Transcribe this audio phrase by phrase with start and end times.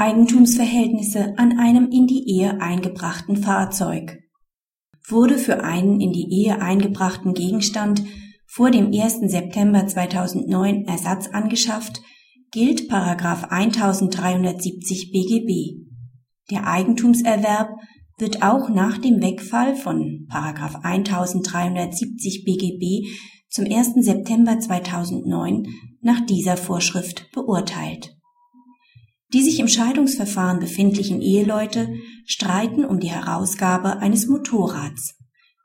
[0.00, 4.18] Eigentumsverhältnisse an einem in die Ehe eingebrachten Fahrzeug.
[5.06, 8.02] Wurde für einen in die Ehe eingebrachten Gegenstand
[8.46, 9.30] vor dem 1.
[9.30, 12.00] September 2009 Ersatz angeschafft,
[12.50, 15.84] gilt Paragraph 1370 BGB.
[16.50, 17.68] Der Eigentumserwerb
[18.16, 23.06] wird auch nach dem Wegfall von Paragraph 1370 BGB
[23.50, 23.96] zum 1.
[23.96, 25.66] September 2009
[26.00, 28.16] nach dieser Vorschrift beurteilt.
[29.32, 31.94] Die sich im Scheidungsverfahren befindlichen Eheleute
[32.26, 35.16] streiten um die Herausgabe eines Motorrads.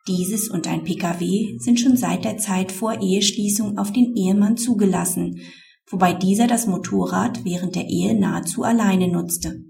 [0.07, 5.41] Dieses und ein Pkw sind schon seit der Zeit vor Eheschließung auf den Ehemann zugelassen,
[5.89, 9.63] wobei dieser das Motorrad während der Ehe nahezu alleine nutzte.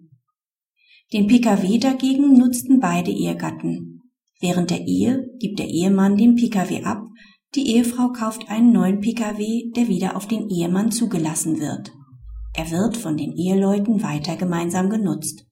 [1.14, 4.02] Den Pkw dagegen nutzten beide Ehegatten.
[4.42, 7.04] Während der Ehe gibt der Ehemann den Pkw ab,
[7.56, 11.94] die Ehefrau kauft einen neuen Pkw, der wieder auf den Ehemann zugelassen wird.
[12.58, 15.46] Er wird von den Eheleuten weiter gemeinsam genutzt.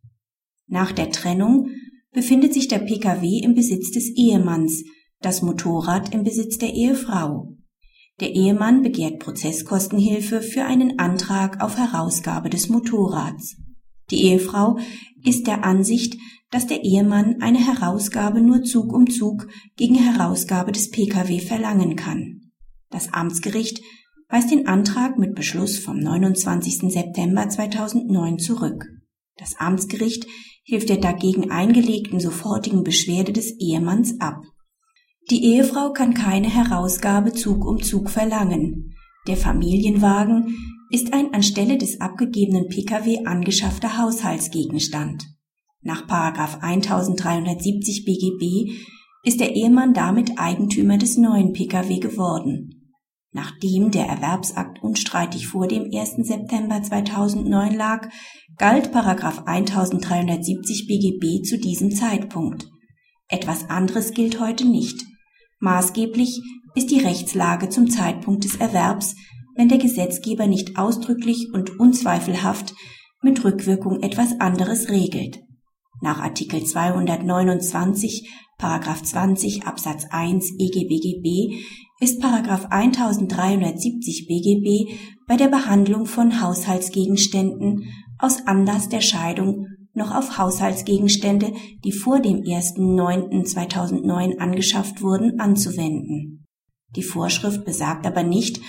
[0.68, 1.70] Nach der Trennung
[2.12, 4.84] befindet sich der Pkw im Besitz des Ehemanns,
[5.20, 7.58] das Motorrad im Besitz der Ehefrau.
[8.20, 13.58] Der Ehemann begehrt Prozesskostenhilfe für einen Antrag auf Herausgabe des Motorrads.
[14.12, 14.78] Die Ehefrau
[15.26, 16.18] ist der Ansicht,
[16.52, 22.52] dass der Ehemann eine Herausgabe nur Zug um Zug gegen Herausgabe des Pkw verlangen kann.
[22.92, 23.82] Das Amtsgericht
[24.34, 26.92] weist den Antrag mit Beschluss vom 29.
[26.92, 28.88] September 2009 zurück.
[29.38, 30.26] Das Amtsgericht
[30.64, 34.42] hilft der dagegen eingelegten sofortigen Beschwerde des Ehemanns ab.
[35.30, 38.96] Die Ehefrau kann keine Herausgabe Zug um Zug verlangen.
[39.28, 40.58] Der Familienwagen
[40.90, 45.28] ist ein anstelle des abgegebenen Pkw angeschaffter Haushaltsgegenstand.
[45.82, 48.72] Nach 1370 BGB
[49.24, 52.83] ist der Ehemann damit Eigentümer des neuen Pkw geworden.
[53.34, 56.28] Nachdem der Erwerbsakt unstreitig vor dem 1.
[56.28, 58.08] September 2009 lag,
[58.58, 62.68] galt 1370 BGB zu diesem Zeitpunkt.
[63.28, 65.04] Etwas anderes gilt heute nicht.
[65.60, 66.42] Maßgeblich
[66.76, 69.16] ist die Rechtslage zum Zeitpunkt des Erwerbs,
[69.56, 72.76] wenn der Gesetzgeber nicht ausdrücklich und unzweifelhaft
[73.24, 75.42] mit Rückwirkung etwas anderes regelt.
[76.04, 81.64] Nach Artikel 229 Paragraph 20 Absatz 1 EGBGB
[82.02, 85.00] ist Paragraph 1370 BGB
[85.30, 87.86] bei der Behandlung von Haushaltsgegenständen
[88.20, 91.54] aus Anlass der Scheidung noch auf Haushaltsgegenstände,
[91.86, 96.46] die vor dem 1.9.2009 angeschafft wurden, anzuwenden.
[96.98, 98.60] Die Vorschrift besagt aber nicht,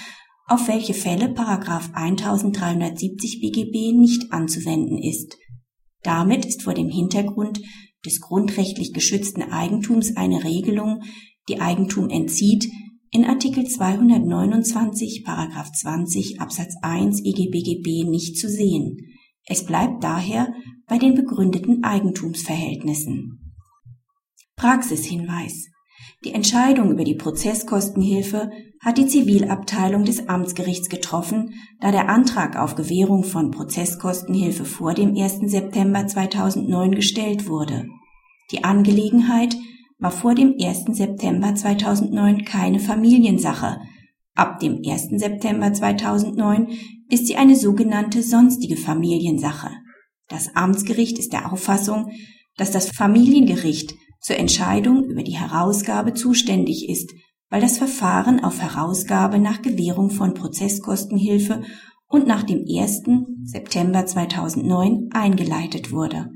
[0.46, 5.36] auf welche Fälle Paragraph 1370 BGB nicht anzuwenden ist.
[6.04, 7.60] Damit ist vor dem Hintergrund
[8.04, 11.02] des grundrechtlich geschützten Eigentums eine Regelung,
[11.48, 12.70] die Eigentum entzieht,
[13.10, 18.98] in Artikel 229 Paragraph 20 Absatz 1 EGBGB nicht zu sehen.
[19.46, 20.52] Es bleibt daher
[20.86, 23.54] bei den begründeten Eigentumsverhältnissen.
[24.56, 25.73] Praxishinweis.
[26.24, 32.76] Die Entscheidung über die Prozesskostenhilfe hat die Zivilabteilung des Amtsgerichts getroffen, da der Antrag auf
[32.76, 35.50] Gewährung von Prozesskostenhilfe vor dem 1.
[35.50, 37.84] September 2009 gestellt wurde.
[38.52, 39.54] Die Angelegenheit
[39.98, 40.96] war vor dem 1.
[40.96, 43.78] September 2009 keine Familiensache.
[44.34, 45.20] Ab dem 1.
[45.20, 46.68] September 2009
[47.10, 49.70] ist sie eine sogenannte sonstige Familiensache.
[50.28, 52.10] Das Amtsgericht ist der Auffassung,
[52.56, 57.12] dass das Familiengericht zur Entscheidung über die Herausgabe zuständig ist
[57.54, 61.62] weil das Verfahren auf Herausgabe nach Gewährung von Prozesskostenhilfe
[62.08, 63.04] und nach dem 1.
[63.44, 66.32] September 2009 eingeleitet wurde